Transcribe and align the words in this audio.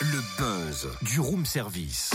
Le 0.00 0.20
buzz 0.38 0.88
du 1.02 1.20
room 1.20 1.46
service. 1.46 2.10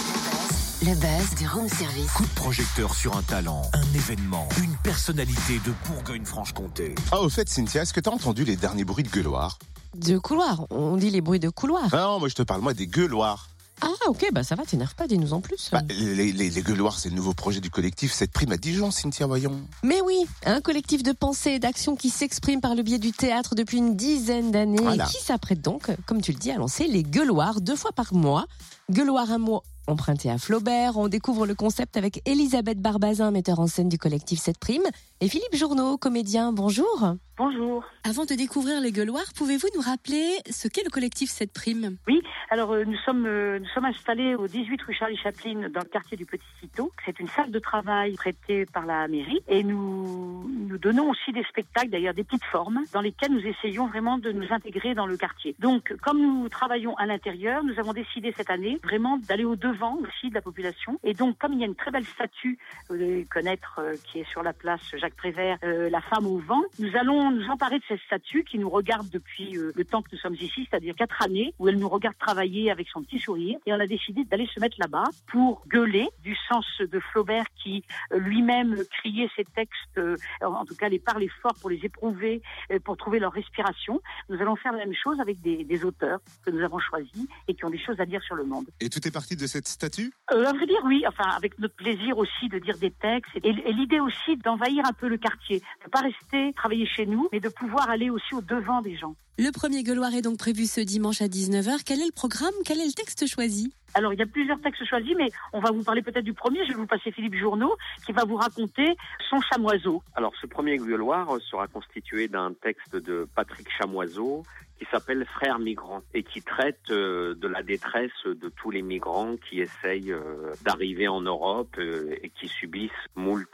Le 0.81 0.93
buzz 0.95 1.35
du 1.38 1.47
room 1.47 1.69
service. 1.69 2.12
Coup 2.12 2.26
de 2.26 2.36
projecteur 2.36 2.96
sur 2.96 3.16
un 3.16 3.21
talent, 3.21 3.62
un 3.74 3.96
événement, 3.96 4.47
une 4.62 4.76
personnalité 4.84 5.60
de 5.66 5.74
Bourgogne-Franche-Comté. 5.88 6.96
Ah, 7.12 7.21
au 7.21 7.29
fait, 7.29 7.47
Cynthia, 7.50 7.84
est-ce 7.84 7.94
que 7.94 8.00
t'as 8.00 8.12
entendu 8.12 8.44
les 8.44 8.55
derniers 8.55 8.86
bruits 8.86 9.04
de 9.04 9.10
gueuloirs 9.10 9.58
De 9.96 10.17
couloir, 10.17 10.65
on 10.70 10.97
dit 10.97 11.10
les 11.10 11.22
bruits 11.22 11.40
de 11.40 11.49
couloir. 11.49 11.88
Ah 11.92 11.97
non, 11.97 12.20
moi 12.20 12.29
je 12.29 12.36
te 12.36 12.44
parle, 12.44 12.62
moi, 12.62 12.74
des 12.74 12.88
gueuloirs. 12.88 13.49
Ah 13.81 13.87
ok, 14.07 14.27
bah 14.33 14.43
ça 14.43 14.55
va, 14.55 14.63
t'énerve 14.65 14.96
pas, 14.96 15.07
dis-nous 15.07 15.33
en 15.33 15.41
plus. 15.41 15.69
Bah, 15.71 15.81
les, 15.89 16.31
les, 16.31 16.49
les 16.49 16.61
gueuloirs, 16.61 16.99
c'est 16.99 17.09
le 17.09 17.16
nouveau 17.16 17.34
projet 17.34 17.59
du 17.61 17.70
collectif 17.70 18.11
Cette 18.13 18.31
prime 18.31 18.52
à 18.52 18.57
Dijon, 18.57 18.91
Cynthia, 18.91 19.25
voyons. 19.25 19.59
Mais 19.84 20.02
oui, 20.02 20.25
un 20.45 20.61
collectif 20.61 21.03
de 21.03 21.11
pensée 21.11 21.52
et 21.52 21.59
d'action 21.59 21.95
qui 21.95 22.09
s'exprime 22.09 22.61
par 22.61 22.75
le 22.75 22.84
biais 22.84 22.99
du 22.99 23.11
théâtre 23.11 23.55
depuis 23.55 23.77
une 23.77 23.95
dizaine 23.95 24.52
d'années 24.52 24.81
Voilà. 24.81 25.05
et 25.05 25.07
qui 25.07 25.23
s'apprête 25.23 25.61
donc, 25.61 25.88
comme 26.05 26.21
tu 26.21 26.31
le 26.31 26.37
dis, 26.39 26.51
à 26.51 26.57
lancer 26.57 26.87
les 26.87 27.03
gueuloirs 27.03 27.61
deux 27.61 27.75
fois 27.75 27.91
par 27.91 28.13
mois. 28.13 28.45
Gueuloir 28.91 29.31
un 29.31 29.37
mot 29.37 29.61
emprunté 29.89 30.29
à 30.29 30.38
Flaubert. 30.38 30.98
On 30.98 31.07
découvre 31.07 31.45
le 31.45 31.55
concept 31.55 31.98
avec 31.98 32.21
Elisabeth 32.27 32.79
Barbazin, 32.79 33.31
metteur 33.31 33.59
en 33.59 33.67
scène 33.67 33.89
du 33.89 33.98
collectif 33.98 34.39
Cette 34.39 34.59
prime, 34.59 34.84
et 35.21 35.27
Philippe 35.27 35.55
Journeau, 35.55 35.98
comédien. 35.98 36.53
Bonjour. 36.53 37.15
Bonjour. 37.39 37.85
Avant 38.03 38.25
de 38.25 38.34
découvrir 38.35 38.81
les 38.81 38.91
gueuloirs, 38.91 39.31
pouvez-vous 39.34 39.70
nous 39.73 39.81
rappeler 39.81 40.39
ce 40.49 40.67
qu'est 40.67 40.84
le 40.84 40.89
collectif 40.89 41.29
Cette 41.29 41.53
prime? 41.53 41.95
Oui, 42.05 42.21
alors 42.49 42.71
euh, 42.71 42.84
nous 42.84 42.98
sommes 43.05 43.25
euh, 43.25 43.59
nous 43.59 43.67
sommes 43.67 43.85
installés 43.85 44.35
au 44.35 44.48
18 44.48 44.81
rue 44.81 44.93
Charlie 44.93 45.15
Chaplin 45.15 45.70
dans 45.70 45.79
le 45.79 45.90
quartier 45.90 46.17
du 46.17 46.26
Petit 46.26 46.43
Citeau. 46.59 46.91
C'est 47.05 47.17
une 47.17 47.29
salle 47.29 47.51
de 47.51 47.59
travail 47.59 48.15
prêtée 48.15 48.65
par 48.65 48.85
la 48.85 49.07
mairie 49.07 49.40
et 49.48 49.63
nous 49.63 50.49
nous 50.49 50.77
donnons 50.77 51.12
aussi 51.12 51.31
des 51.31 51.43
spectacles, 51.45 51.90
d'ailleurs 51.90 52.13
des 52.13 52.26
petites 52.26 52.43
formes 52.43 52.84
dans 52.91 52.99
lesquelles 52.99 53.31
nous 53.31 53.45
essayons 53.45 53.87
vraiment 53.87 54.17
de 54.17 54.34
nous 54.34 54.48
intégrer 54.51 54.93
dans 54.93 55.05
le 55.05 55.15
quartier. 55.15 55.55
Donc 55.59 55.95
comme 56.01 56.20
nous 56.20 56.49
travaillons 56.49 56.95
à 56.98 57.05
l'intérieur, 57.05 57.63
nous 57.63 57.79
avons 57.79 57.93
décidé 57.93 58.34
cette 58.35 58.49
année 58.49 58.79
vraiment 58.84 59.17
d'aller 59.17 59.45
au 59.45 59.55
aussi 59.84 60.30
de 60.30 60.35
la 60.35 60.41
population 60.41 60.99
et 61.04 61.13
donc 61.13 61.38
comme 61.38 61.54
il 61.54 61.60
y 61.60 61.63
a 61.63 61.68
une 61.68 61.76
très 61.76 61.91
belle 61.91 62.05
statue 62.05 62.58
vous 62.90 62.98
devez 62.98 63.26
connaître 63.26 63.80
euh, 63.80 63.96
qui 64.04 64.20
est 64.20 64.30
sur 64.30 64.44
la 64.44 64.54
place 64.54 64.82
Jacques 64.94 65.16
Prévert, 65.16 65.58
euh, 65.64 65.90
la 65.90 66.02
femme 66.02 66.26
au 66.26 66.40
vent, 66.40 66.62
nous 66.80 66.96
allons 66.96 67.32
nous 67.32 67.48
emparer 67.48 67.80
de 67.80 67.84
cette 67.88 68.00
statue 68.02 68.44
qui 68.44 68.58
nous 68.58 68.70
regarde 68.70 69.10
depuis 69.10 69.58
euh, 69.58 69.72
le 69.76 69.86
temps 69.86 70.02
que 70.02 70.10
nous 70.12 70.18
sommes 70.18 70.36
ici, 70.36 70.68
c'est-à-dire 70.70 70.96
quatre 70.96 71.22
années, 71.22 71.54
où 71.60 71.68
elle 71.68 71.78
nous 71.78 71.90
regarde 71.90 72.18
travailler 72.18 72.72
avec 72.72 72.88
son 72.90 73.02
petit 73.04 73.20
sourire. 73.20 73.58
Et 73.66 73.74
on 73.74 73.80
a 73.80 73.88
décidé 73.88 74.24
d'aller 74.26 74.48
se 74.54 74.60
mettre 74.60 74.76
là-bas 74.80 75.06
pour 75.28 75.64
gueuler 75.68 76.08
du 76.24 76.36
sens 76.48 76.66
de 76.80 77.00
Flaubert 77.00 77.46
qui 77.62 77.84
lui-même 78.12 78.76
criait 79.02 79.30
ses 79.36 79.46
textes, 79.46 80.00
en 80.42 80.66
tout 80.66 80.76
cas 80.76 80.90
les 80.90 81.00
parlait 81.00 81.30
fort 81.42 81.54
pour 81.60 81.70
les 81.70 81.80
éprouver, 81.84 82.42
pour 82.84 82.98
trouver 82.98 83.20
leur 83.20 83.34
respiration. 83.34 84.02
Nous 84.30 84.40
allons 84.42 84.56
faire 84.56 84.72
la 84.72 84.80
même 84.80 84.96
chose 84.96 85.20
avec 85.20 85.40
des, 85.42 85.64
des 85.64 85.86
auteurs 85.86 86.20
que 86.46 86.52
nous 86.52 86.64
avons 86.64 86.80
choisis 86.80 87.28
et 87.48 87.54
qui 87.54 87.66
ont 87.66 87.70
des 87.70 87.80
choses 87.80 88.00
à 88.00 88.06
dire 88.06 88.22
sur 88.24 88.36
le 88.36 88.44
monde. 88.44 88.66
Et 88.80 88.90
tout 88.90 89.06
est 89.08 89.12
parti 89.12 89.36
de 89.36 89.48
cette 89.48 89.69
statue 89.70 90.12
Euh, 90.34 90.45
à 90.45 90.53
vrai 90.53 90.66
dire, 90.66 90.81
oui. 90.86 91.03
Enfin, 91.08 91.30
avec 91.36 91.58
notre 91.59 91.75
plaisir 91.75 92.17
aussi 92.17 92.50
de 92.50 92.59
dire 92.59 92.78
des 92.78 92.92
textes 92.92 93.31
et, 93.36 93.50
et 93.50 93.73
l'idée 93.73 94.00
aussi 94.00 94.38
d'envahir 94.44 94.84
un 94.86 94.94
peu 94.94 95.08
le 95.08 95.17
quartier, 95.17 95.61
de 95.86 95.89
pas 95.89 96.02
rester 96.02 96.53
travailler 96.56 96.86
chez 96.88 97.06
nous, 97.06 97.30
mais 97.31 97.39
de 97.39 97.50
pouvoir 97.50 97.89
aller 97.89 98.09
aussi 98.09 98.34
au 98.34 98.42
devant 98.42 98.81
des 98.81 98.98
gens. 98.98 99.16
Le 99.38 99.52
premier 99.52 99.84
gueuloir 99.84 100.14
est 100.14 100.22
donc 100.22 100.38
prévu 100.38 100.66
ce 100.66 100.81
dimanche 100.81 101.22
à 101.22 101.28
19h. 101.28 101.80
Quel 101.86 102.02
est 102.02 102.06
le 102.06 102.11
programme? 102.11 102.53
Quel 102.66 102.80
est 102.81 102.86
le 102.86 102.92
texte 102.92 103.26
choisi? 103.26 103.72
Alors, 103.94 104.14
il 104.14 104.20
y 104.20 104.23
a 104.23 104.26
plusieurs 104.26 104.59
textes 104.62 104.86
choisis, 104.86 105.14
mais 105.18 105.30
on 105.54 105.59
va 105.59 105.72
vous 105.72 105.84
parler 105.84 106.02
peut-être 106.02 106.26
du 106.26 106.34
premier. 106.34 106.64
Je 106.66 106.70
vais 106.70 106.80
vous 106.80 106.88
passer 106.88 107.12
Philippe 107.12 107.36
Journeau, 107.36 107.76
qui 108.06 108.12
va 108.12 108.23
vous 108.23 108.36
raconter 108.36 108.95
son 109.30 109.40
chamoiseau. 109.42 110.02
Alors, 110.16 110.34
ce 110.42 110.48
premier 110.48 110.78
gueuloir 110.78 111.40
sera 111.42 111.68
constitué 111.68 112.28
d'un 112.28 112.54
texte 112.54 112.95
de 112.95 113.28
Patrick 113.36 113.67
Chamoiseau 113.78 114.44
qui 114.80 114.88
s'appelle 114.92 115.26
Frères 115.26 115.60
migrants 115.60 116.02
et 116.14 116.23
qui 116.23 116.42
traite 116.42 116.90
euh, 116.90 117.36
de 117.36 117.48
la 117.48 117.62
détresse 117.62 118.12
de 118.26 118.50
tous 118.50 118.72
les 118.72 118.82
migrants 118.82 119.36
qui 119.50 119.60
essayent 119.60 120.14
euh, 120.14 120.54
d'arriver 120.64 121.08
en 121.08 121.22
Europe 121.22 121.76
euh, 121.78 122.16
et 122.23 122.30
qui 122.30 122.48
subissent 122.48 122.92
moult 123.16 123.48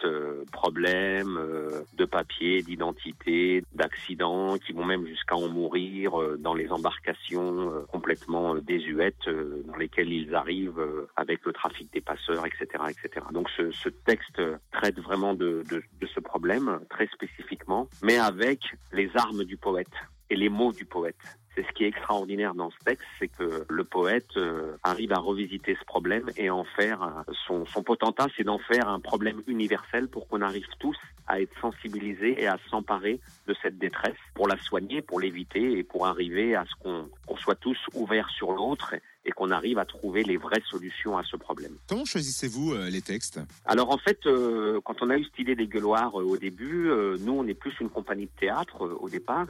problèmes 0.52 1.40
de 1.98 2.06
papier, 2.06 2.62
d'identité, 2.62 3.64
d'accidents, 3.74 4.58
qui 4.58 4.74
vont 4.74 4.86
même 4.86 5.08
jusqu'à 5.08 5.36
en 5.36 5.48
mourir 5.48 6.14
dans 6.38 6.54
les 6.54 6.70
embarcations 6.72 7.86
complètement 7.92 8.56
désuètes 8.56 9.28
dans 9.66 9.76
lesquelles 9.76 10.12
ils 10.12 10.25
arrivent 10.34 10.80
euh, 10.80 11.08
avec 11.16 11.46
le 11.46 11.54
trafic 11.54 11.92
des 11.94 12.02
passeurs, 12.02 12.46
etc., 12.46 12.84
etc. 12.90 13.26
Donc 13.32 13.50
ce, 13.50 13.90
texte 13.90 14.42
traite 14.72 15.00
vraiment 15.00 15.34
de, 15.34 15.64
ce 16.14 16.20
problème 16.20 16.80
très 16.90 17.08
spécifiquement, 17.08 17.88
mais 18.02 18.18
avec 18.18 18.60
les 18.92 19.10
armes 19.16 19.44
du 19.44 19.58
poète 19.58 19.88
et 20.30 20.36
les 20.36 20.50
mots 20.50 20.72
du 20.72 20.86
poète. 20.86 21.16
C'est 21.56 21.66
ce 21.66 21.72
qui 21.72 21.86
est 21.86 21.88
extraordinaire 21.88 22.54
dans 22.54 22.70
ce 22.70 22.78
texte, 22.84 23.08
c'est 23.18 23.30
que 23.30 23.66
le 23.70 23.84
poète 23.86 24.36
euh, 24.36 24.76
arrive 24.84 25.14
à 25.14 25.20
revisiter 25.20 25.78
ce 25.80 25.86
problème 25.86 26.30
et 26.36 26.50
en 26.50 26.66
faire 26.66 27.02
euh, 27.02 27.34
son, 27.48 27.84
potentat, 27.84 28.28
c'est 28.36 28.44
d'en 28.44 28.60
faire 28.60 28.90
un 28.90 29.00
problème 29.00 29.42
universel 29.48 30.10
pour 30.10 30.28
qu'on 30.28 30.42
arrive 30.42 30.68
tous 30.80 30.98
à 31.28 31.40
être 31.40 31.58
sensibilisés 31.62 32.42
et 32.42 32.48
à 32.48 32.58
s'emparer 32.70 33.22
de 33.48 33.56
cette 33.62 33.78
détresse 33.78 34.18
pour 34.34 34.50
la 34.50 34.58
soigner, 34.58 35.02
pour 35.02 35.22
l'éviter 35.22 35.78
et 35.78 35.84
pour 35.84 36.08
arriver 36.08 36.56
à 36.56 36.66
ce 36.66 36.76
qu'on 36.84 37.38
soit 37.38 37.56
tous 37.56 37.80
ouverts 37.94 38.30
sur 38.30 38.52
l'autre 38.52 38.94
et 39.26 39.32
qu'on 39.32 39.52
arrive 39.52 39.80
à 39.80 39.86
trouver 39.86 40.24
les 40.24 40.38
vraies 40.38 40.62
solutions 40.70 41.18
à 41.18 41.24
ce 41.24 41.36
problème. 41.36 41.76
Comment 41.90 42.06
choisissez-vous 42.06 42.74
euh, 42.74 42.90
les 42.90 43.02
textes? 43.02 43.40
Alors 43.66 43.90
en 43.90 43.98
fait, 43.98 44.20
euh, 44.28 44.80
quand 44.86 45.02
on 45.02 45.10
a 45.10 45.18
eu 45.18 45.24
cette 45.24 45.40
idée 45.40 45.56
des 45.56 45.68
gueuloirs 45.68 46.20
euh, 46.20 46.24
au 46.24 46.38
début, 46.38 46.90
euh, 46.90 47.18
nous 47.20 47.34
on 47.34 47.48
est 47.48 47.56
plus 47.56 47.74
une 47.80 47.90
compagnie 47.90 48.28
de 48.28 48.40
théâtre 48.40 48.78
au 49.00 49.10
départ, 49.10 49.48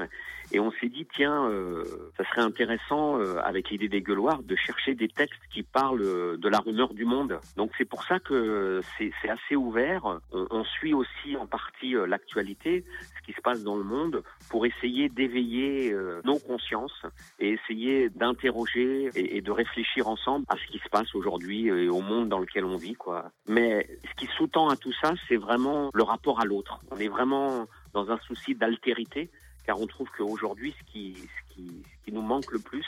et 0.53 0.59
on 0.61 0.71
s'est 0.71 0.87
dit 0.87 1.05
tiens, 1.13 1.49
euh, 1.49 1.83
ça 2.17 2.23
serait 2.29 2.41
intéressant 2.41 3.19
euh, 3.19 3.37
avec 3.43 3.69
l'idée 3.69 3.89
des 3.89 4.01
gueuloirs 4.01 4.41
de 4.43 4.55
chercher 4.55 4.95
des 4.95 5.09
textes 5.09 5.41
qui 5.53 5.63
parlent 5.63 6.39
de 6.39 6.49
la 6.49 6.59
rumeur 6.59 6.93
du 6.93 7.03
monde. 7.03 7.39
Donc 7.57 7.71
c'est 7.77 7.89
pour 7.93 8.03
ça 8.05 8.19
que 8.19 8.81
c'est 8.97 9.11
assez 9.29 9.55
ouvert. 9.55 10.21
On, 10.31 10.47
on 10.51 10.63
suit 10.63 10.93
aussi 10.93 11.35
en 11.37 11.47
partie 11.47 11.95
l'actualité, 12.07 12.85
ce 13.17 13.25
qui 13.25 13.33
se 13.33 13.41
passe 13.41 13.63
dans 13.63 13.75
le 13.75 13.83
monde, 13.83 14.23
pour 14.49 14.65
essayer 14.65 15.09
d'éveiller 15.09 15.93
nos 16.23 16.39
consciences 16.39 17.01
et 17.39 17.57
essayer 17.57 18.09
d'interroger 18.09 19.09
et, 19.15 19.37
et 19.37 19.41
de 19.41 19.51
réfléchir 19.51 19.64
ensemble 20.03 20.45
à 20.49 20.55
ce 20.57 20.71
qui 20.71 20.79
se 20.79 20.89
passe 20.89 21.13
aujourd'hui 21.15 21.67
et 21.67 21.89
au 21.89 22.01
monde 22.01 22.29
dans 22.29 22.39
lequel 22.39 22.65
on 22.65 22.77
vit, 22.77 22.93
quoi. 22.93 23.31
Mais 23.47 23.87
ce 24.09 24.15
qui 24.15 24.27
sous-tend 24.37 24.69
à 24.69 24.75
tout 24.75 24.93
ça, 25.01 25.13
c'est 25.27 25.37
vraiment 25.37 25.89
le 25.93 26.03
rapport 26.03 26.39
à 26.39 26.45
l'autre. 26.45 26.79
On 26.91 26.97
est 26.97 27.07
vraiment 27.07 27.67
dans 27.93 28.09
un 28.11 28.17
souci 28.19 28.55
d'altérité, 28.55 29.29
car 29.65 29.79
on 29.79 29.87
trouve 29.87 30.09
qu'aujourd'hui, 30.17 30.73
ce 30.79 30.91
qui, 30.91 31.15
ce, 31.15 31.53
qui, 31.53 31.83
ce 31.83 32.05
qui 32.05 32.11
nous 32.11 32.21
manque 32.21 32.51
le 32.51 32.59
plus, 32.59 32.85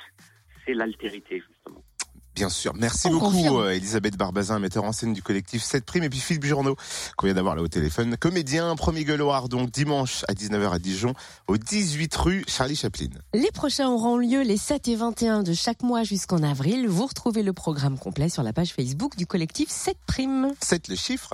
c'est 0.65 0.73
l'altérité, 0.73 1.41
justement. 1.47 1.81
Bien 2.37 2.49
sûr. 2.49 2.71
Merci 2.75 3.07
On 3.07 3.13
beaucoup, 3.13 3.31
confirme. 3.31 3.55
euh, 3.61 3.73
Elisabeth 3.75 4.15
Barbazin, 4.15 4.59
metteur 4.59 4.83
en 4.83 4.91
scène 4.91 5.11
du 5.13 5.23
collectif 5.23 5.63
7 5.63 5.83
Prime, 5.85 6.03
et 6.03 6.09
puis 6.09 6.19
Philippe 6.19 6.45
Journeau, 6.45 6.75
qu'on 7.17 7.25
vient 7.25 7.33
d'avoir 7.33 7.55
là 7.55 7.63
au 7.63 7.67
téléphone. 7.67 8.15
Comédien, 8.15 8.75
premier 8.75 9.03
gueuloir, 9.05 9.49
donc 9.49 9.71
dimanche 9.71 10.23
à 10.27 10.33
19h 10.33 10.71
à 10.71 10.77
Dijon, 10.77 11.15
au 11.47 11.57
18 11.57 12.15
rue 12.15 12.45
Charlie 12.47 12.75
Chaplin. 12.75 13.07
Les 13.33 13.49
prochains 13.51 13.89
auront 13.89 14.17
lieu 14.17 14.43
les 14.43 14.57
7 14.57 14.87
et 14.87 14.95
21 14.95 15.41
de 15.41 15.53
chaque 15.53 15.81
mois 15.81 16.03
jusqu'en 16.03 16.43
avril. 16.43 16.87
Vous 16.87 17.07
retrouvez 17.07 17.41
le 17.41 17.53
programme 17.53 17.97
complet 17.97 18.29
sur 18.29 18.43
la 18.43 18.53
page 18.53 18.71
Facebook 18.71 19.17
du 19.17 19.25
collectif 19.25 19.69
7 19.71 19.97
Prime. 20.05 20.49
7 20.61 20.89
le 20.89 20.95
chiffre. 20.95 21.31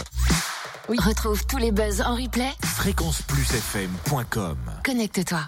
Retrouve 0.88 1.46
tous 1.48 1.58
les 1.58 1.72
buzz 1.74 2.00
en 2.02 2.16
replay. 2.16 2.50
Fréquenceplusfm.com 2.62 4.58
Connecte-toi. 4.86 5.40